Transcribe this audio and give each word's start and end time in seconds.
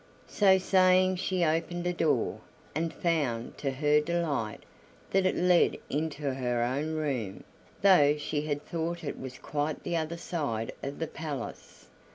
So 0.25 0.57
saying 0.57 1.17
she 1.17 1.45
opened 1.45 1.85
a 1.85 1.93
door, 1.93 2.39
and 2.73 2.91
found, 2.91 3.55
to 3.59 3.69
her 3.69 3.99
delight, 4.01 4.61
that 5.11 5.27
it 5.27 5.35
led 5.35 5.77
into 5.91 6.33
her 6.33 6.63
own 6.63 6.95
room, 6.95 7.43
though 7.83 8.17
she 8.17 8.41
had 8.47 8.65
thought 8.65 9.03
it 9.03 9.19
was 9.19 9.37
quite 9.37 9.83
the 9.83 9.97
other 9.97 10.17
side 10.17 10.71
of 10.81 10.97
the 10.97 11.05
palace. 11.05 11.85